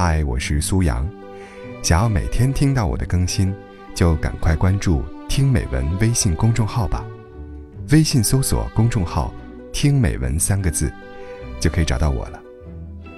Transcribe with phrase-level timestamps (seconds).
[0.00, 1.04] 嗨，我是苏阳。
[1.82, 3.52] 想要每天听到我的更新，
[3.96, 7.04] 就赶快关注“听美文”微信公众号吧。
[7.90, 9.34] 微信搜索公众号
[9.74, 10.88] “听美文”三个字，
[11.58, 12.40] 就可以找到我了。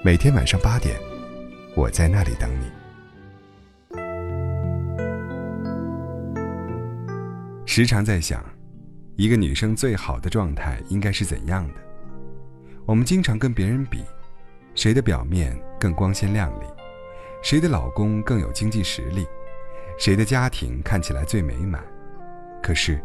[0.03, 0.99] 每天晚上八点，
[1.75, 2.65] 我在那里等你。
[7.67, 8.43] 时常在想，
[9.17, 11.75] 一个女生最好的状态应该是怎样的？
[12.87, 13.99] 我们经常跟别人比。
[14.73, 16.65] 谁的表面更光鲜亮丽？
[17.43, 19.27] 谁的老公更有经济实力？
[19.97, 21.83] 谁的家庭看起来最美满？
[22.63, 22.99] 可是，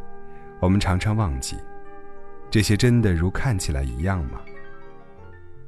[0.60, 1.56] 我们常常忘记，
[2.50, 4.40] 这些真的如看起来一样吗？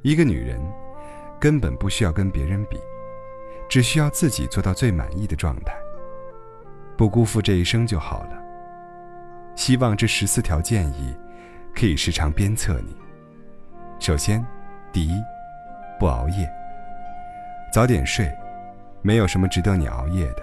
[0.01, 0.59] 一个女人，
[1.39, 2.79] 根本不需要跟别人比，
[3.67, 5.73] 只需要自己做到最满意的状态，
[6.97, 8.41] 不辜负这一生就好了。
[9.55, 11.13] 希望这十四条建议，
[11.75, 12.95] 可以时常鞭策你。
[13.99, 14.45] 首先，
[14.93, 15.11] 第一。
[15.99, 16.49] 不熬夜，
[17.73, 18.33] 早点睡，
[19.01, 20.41] 没有什么值得你熬夜的。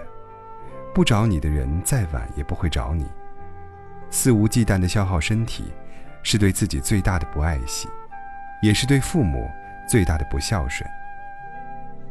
[0.93, 3.05] 不找你的人，再晚也不会找你。
[4.09, 5.73] 肆无忌惮的消耗身体，
[6.23, 7.89] 是对自己最大的不爱惜，
[8.61, 9.49] 也是对父母
[9.89, 10.87] 最大的不孝顺。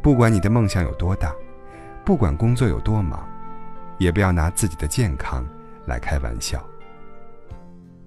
[0.02, 1.32] 不管你的梦想有多大，
[2.04, 3.26] 不管工作有多忙，
[3.98, 5.46] 也不要拿自己的健康
[5.86, 6.62] 来开玩笑。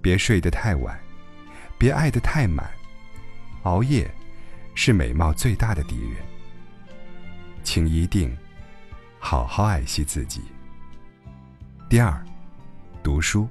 [0.00, 0.98] 别睡得太晚，
[1.76, 2.70] 别爱得太满，
[3.64, 4.10] 熬夜。
[4.74, 6.16] 是美貌最大的敌人，
[7.62, 8.34] 请一定
[9.18, 10.42] 好好爱惜自己。
[11.88, 12.24] 第二，
[13.02, 13.48] 读书。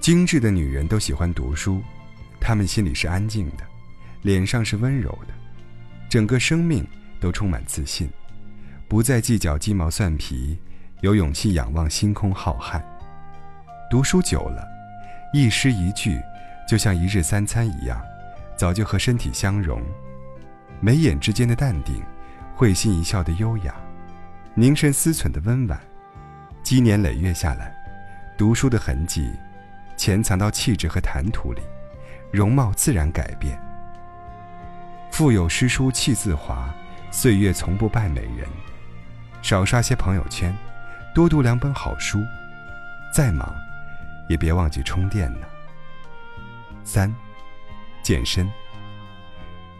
[0.00, 1.82] 精致的女人都喜欢读书，
[2.40, 3.64] 她们心里是安静的，
[4.22, 5.34] 脸上是温柔的，
[6.08, 6.86] 整个生命
[7.20, 8.08] 都充满自信，
[8.88, 10.58] 不再计较鸡毛蒜皮，
[11.02, 12.82] 有勇气仰望星空浩瀚。
[13.90, 14.66] 读书久了，
[15.34, 16.18] 一诗一句，
[16.66, 18.00] 就像一日三餐一样。
[18.60, 19.82] 早就和身体相融，
[20.80, 22.02] 眉眼之间的淡定，
[22.54, 23.74] 会心一笑的优雅，
[24.52, 25.80] 凝神思忖的温婉，
[26.62, 27.74] 积年累月下来，
[28.36, 29.32] 读书的痕迹，
[29.96, 31.62] 潜藏到气质和谈吐里，
[32.30, 33.58] 容貌自然改变。
[35.10, 36.68] 腹有诗书气自华，
[37.10, 38.46] 岁月从不败美人。
[39.40, 40.54] 少刷些朋友圈，
[41.14, 42.22] 多读两本好书，
[43.10, 43.50] 再忙，
[44.28, 45.46] 也别忘记充电呢。
[46.84, 47.10] 三。
[48.10, 48.50] 健身，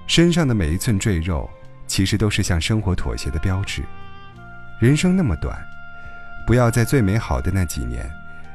[0.07, 1.51] 身上的每一寸赘肉，
[1.89, 3.83] 其实都是向生活妥协的标志。
[4.81, 5.61] 人生那么短，
[6.47, 8.09] 不要在最美好的那几年，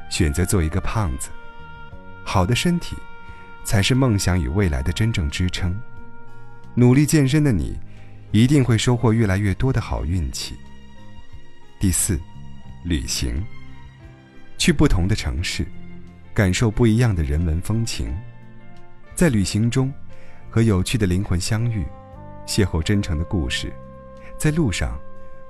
[0.08, 1.28] 选择做一个胖子。
[2.24, 2.96] 好的身体，
[3.64, 5.78] 才是梦想与未来的真正支撑。
[6.74, 7.78] 努力健身的你，
[8.32, 10.54] 一定会收获越来越多的好运气。
[11.78, 12.18] 第四，
[12.82, 13.44] 旅行，
[14.56, 15.66] 去不同的城市，
[16.32, 18.16] 感受不一样的人文风情。
[19.16, 19.90] 在旅行中，
[20.50, 21.86] 和有趣的灵魂相遇，
[22.46, 23.72] 邂逅真诚的故事，
[24.36, 25.00] 在路上，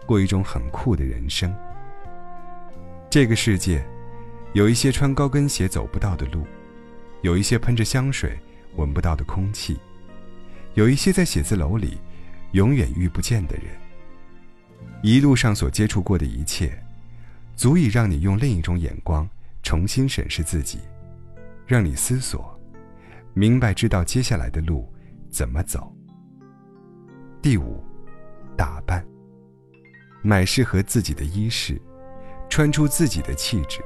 [0.06, 1.52] 过一种很酷的人生。
[3.10, 3.84] 这个世界，
[4.52, 6.46] 有一些穿高跟鞋走不到的路，
[7.22, 8.38] 有一些喷着香水
[8.76, 9.76] 闻不到的空气，
[10.74, 11.98] 有一些在写字楼里
[12.52, 13.64] 永远遇不见的人。
[15.02, 16.80] 一路上所接触过的一切，
[17.56, 19.28] 足以让你用另一种眼光
[19.64, 20.78] 重新审视自己，
[21.66, 22.55] 让你思索。
[23.38, 24.90] 明白知道接下来的路
[25.28, 25.94] 怎么走。
[27.42, 27.84] 第五，
[28.56, 29.06] 打扮，
[30.22, 31.78] 买适合自己的衣饰，
[32.48, 33.82] 穿出自己的气质。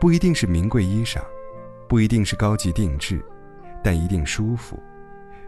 [0.00, 1.20] 不一定是名贵衣裳，
[1.88, 3.24] 不一定是高级定制，
[3.80, 4.76] 但一定舒服，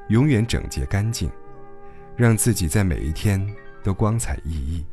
[0.07, 1.29] 永远整洁干净，
[2.15, 3.45] 让自己在每一天
[3.83, 4.87] 都光彩熠熠。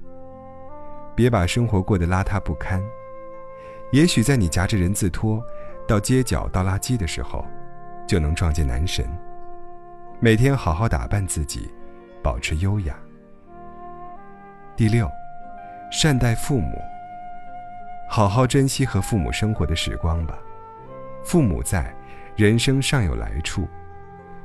[1.15, 2.81] 别把生活过得邋遢不堪。
[3.91, 5.39] 也许在你夹着人字拖
[5.87, 7.45] 到街角倒垃圾的时候。
[8.07, 9.05] 就能撞见男神。
[10.19, 11.71] 每天好好打扮自己，
[12.21, 12.95] 保持优雅。
[14.75, 15.09] 第六，
[15.91, 16.79] 善待父母。
[18.09, 20.37] 好好珍惜和父母生活的时光吧。
[21.23, 21.95] 父母在，
[22.35, 23.63] 人生尚有来处；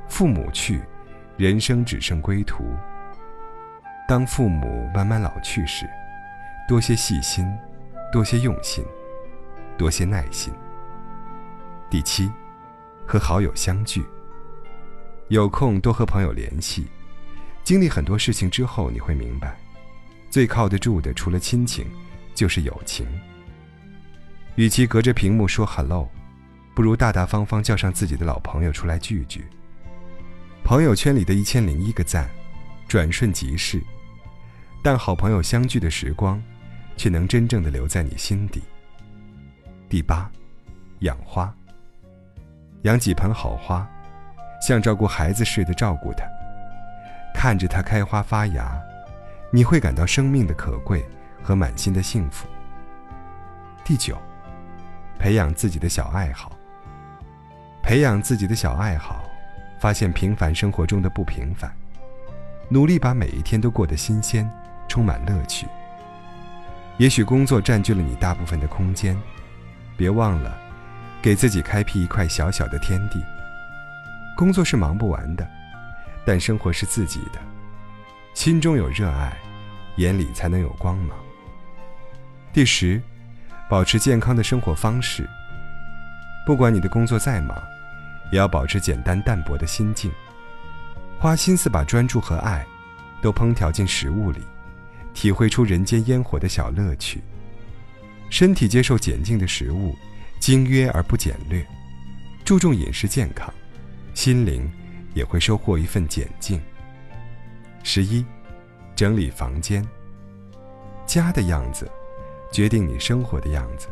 [0.07, 0.81] 父母去，
[1.35, 2.63] 人生只剩归途。
[4.07, 5.85] 当父母慢慢老去时，
[6.67, 7.45] 多些细心，
[8.11, 8.85] 多些用心，
[9.77, 10.53] 多些耐心。
[11.89, 12.31] 第七。
[13.07, 14.03] 和好友相聚，
[15.29, 16.85] 有空多和朋友联系。
[17.63, 19.57] 经历很多事情之后，你会明白，
[20.29, 21.85] 最靠得住的除了亲情，
[22.35, 23.07] 就是友情。
[24.55, 26.09] 与其隔着屏幕说 “hello”，
[26.75, 29.45] 不如大大方方叫上自己的老朋友出来聚聚。
[30.63, 32.29] 朋友圈里的一千零一个赞，
[32.89, 33.81] 转瞬即逝，
[34.83, 36.41] 但好朋友相聚的时光，
[36.97, 38.61] 却能真正的留在你心底。
[39.87, 40.29] 第八，
[40.99, 41.53] 养花。
[42.83, 43.87] 养几盆好花，
[44.61, 46.25] 像照顾孩子似的照顾它，
[47.33, 48.79] 看着它开花发芽，
[49.51, 51.03] 你会感到生命的可贵
[51.41, 52.47] 和满心的幸福。
[53.83, 54.17] 第九，
[55.17, 56.51] 培养自己的小爱好。
[57.81, 59.23] 培养自己的小爱好，
[59.79, 61.71] 发现平凡生活中的不平凡，
[62.69, 64.49] 努力把每一天都过得新鲜，
[64.87, 65.65] 充满乐趣。
[66.97, 69.17] 也许工作占据了你大部分的空间，
[69.95, 70.57] 别忘了，
[71.27, 73.21] 给自己开辟一块小小的天地。
[74.33, 75.45] 工作是忙不完的，
[76.25, 77.39] 但生活是自己的，
[78.33, 79.37] 心中有热爱，
[79.97, 81.17] 眼里才能有光芒。
[82.53, 83.01] 第十，
[83.69, 85.27] 保持健康的生活方式。
[86.45, 87.61] 不管你的工作再忙。
[88.31, 90.09] 也要保持简单淡泊的心境，
[91.19, 92.65] 花心思把专注和爱
[93.21, 94.39] 都烹调进食物里，
[95.13, 97.21] 体会出人间烟火的小乐趣。
[98.29, 99.93] 身体接受简净的食物，
[100.39, 101.65] 精约而不简略，
[102.45, 103.53] 注重饮食健康，
[104.13, 104.69] 心灵
[105.13, 106.61] 也会收获一份简静。
[107.83, 108.25] 十一，
[108.95, 109.85] 整理房间。
[111.05, 111.89] 家的样子，
[112.51, 113.87] 决定你生活的样子。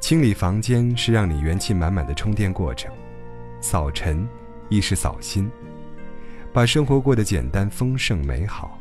[0.00, 2.92] 清理房间是让你元气满满的充电过程。
[3.60, 4.28] 扫尘，
[4.68, 5.50] 亦是扫心。
[6.52, 8.78] 把生活过得简单、丰盛、美好，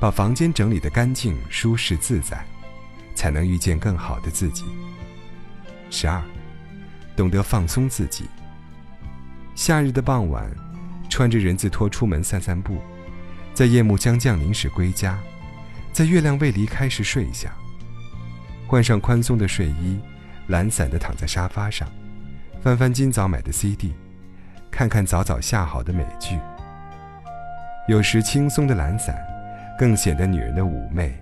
[0.00, 2.42] 把房间整理得干净、舒适、自在，
[3.14, 4.64] 才能遇见更好的自己。
[5.92, 6.22] 十二，
[7.14, 8.24] 懂得放松自己。
[9.54, 10.50] 夏日的傍晚，
[11.10, 12.78] 穿着人字拖出门散散步，
[13.52, 15.18] 在夜幕将降临时归家，
[15.92, 17.52] 在月亮未离开时睡下。
[18.66, 20.00] 换上宽松的睡衣，
[20.46, 21.86] 懒散地躺在沙发上，
[22.62, 23.92] 翻翻今早买的 CD。
[24.70, 26.38] 看看早早下好的美剧，
[27.86, 29.14] 有时轻松的懒散，
[29.78, 31.14] 更显得女人的妩媚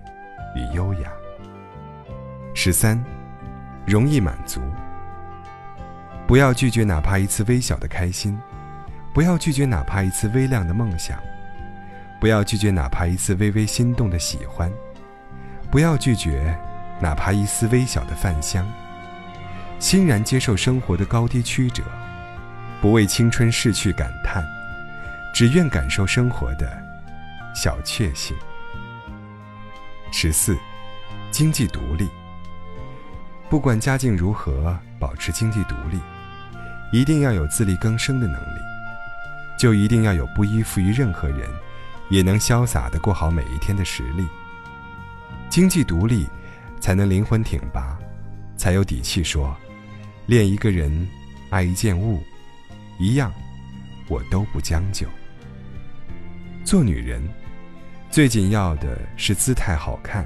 [0.55, 1.11] 与优雅。
[2.53, 2.97] 十三，
[3.91, 4.61] 容易满足。
[6.25, 8.39] 不要拒绝哪怕一次微小的开心，
[9.13, 11.19] 不要拒绝哪怕一次微亮的梦想，
[12.17, 14.71] 不要拒绝哪怕一次微微心动的喜欢，
[15.69, 16.57] 不要拒绝
[17.01, 18.65] 哪怕一丝微小的饭香，
[19.77, 21.83] 欣然接受生活的高低曲折。
[22.79, 24.41] 不为青春逝去感叹，
[25.35, 26.81] 只愿感受生活的
[27.53, 28.35] 小确幸。
[30.13, 30.57] 十四，
[31.29, 32.20] 经济独立。
[33.51, 35.99] 不管家境如何，保持经济独立，
[36.97, 38.61] 一定要有自力更生的能力，
[39.59, 41.49] 就一定要有不依附于任何人，
[42.09, 44.25] 也能潇洒的过好每一天的实力。
[45.49, 46.29] 经济独立，
[46.79, 47.99] 才能灵魂挺拔，
[48.55, 49.53] 才有底气说，
[50.27, 51.05] 恋一个人，
[51.49, 52.23] 爱一件物。
[52.97, 53.33] 一样，
[54.07, 55.05] 我都不将就。
[56.63, 57.21] 做女人，
[58.09, 60.25] 最紧要的是姿态好看，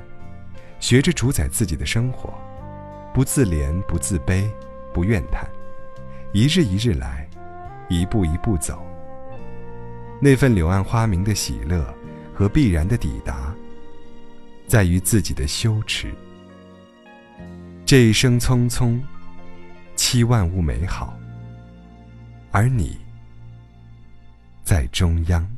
[0.79, 2.31] 学着主宰自己的生活，
[3.15, 4.45] 不自怜，不自卑，
[4.93, 5.49] 不怨叹，
[6.33, 7.25] 一日一日来，
[7.87, 8.85] 一步一步走。
[10.19, 11.81] 那份柳暗花明的喜乐
[12.33, 13.55] 和必然的抵达，
[14.67, 16.13] 在于自己的羞耻。
[17.85, 19.01] 这一生匆匆，
[19.95, 21.17] 期万物美好。
[22.51, 22.97] 而你，
[24.61, 25.54] 在中央。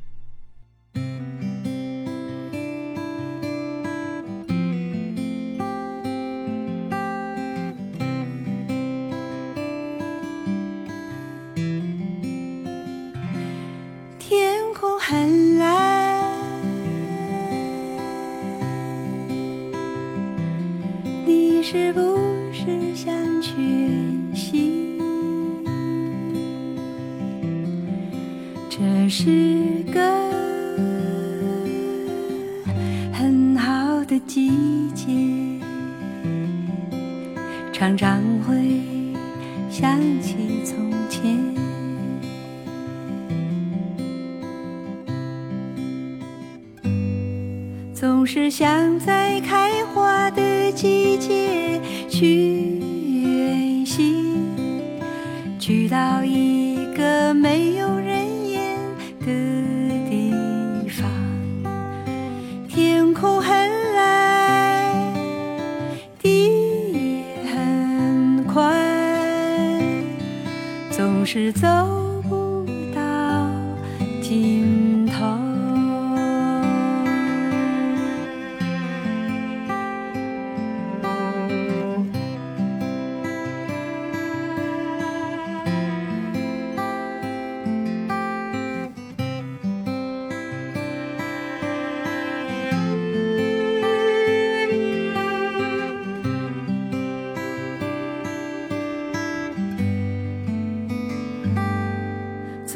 [28.79, 29.25] 这是
[29.91, 29.99] 个
[33.11, 34.51] 很好的季
[34.93, 35.07] 节，
[37.73, 38.79] 常常会
[39.67, 41.35] 想起从前，
[47.95, 52.76] 总是想在开花的季节去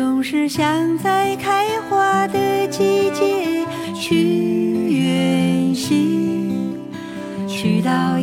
[0.01, 6.75] 总是想在开花的季节去远行
[7.48, 8.17] 去到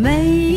[0.00, 0.47] 天